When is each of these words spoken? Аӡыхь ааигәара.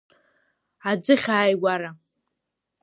Аӡыхь 0.89 1.29
ааигәара. 1.35 1.91